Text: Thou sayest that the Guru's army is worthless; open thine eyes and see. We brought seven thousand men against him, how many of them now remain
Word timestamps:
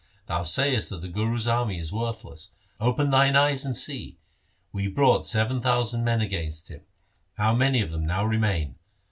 Thou 0.25 0.41
sayest 0.41 0.89
that 0.89 1.01
the 1.03 1.07
Guru's 1.09 1.47
army 1.47 1.77
is 1.77 1.93
worthless; 1.93 2.49
open 2.79 3.11
thine 3.11 3.35
eyes 3.35 3.63
and 3.63 3.77
see. 3.77 4.17
We 4.71 4.87
brought 4.87 5.27
seven 5.27 5.61
thousand 5.61 6.03
men 6.03 6.21
against 6.21 6.69
him, 6.69 6.81
how 7.37 7.53
many 7.53 7.83
of 7.83 7.91
them 7.91 8.07
now 8.07 8.25
remain 8.25 8.77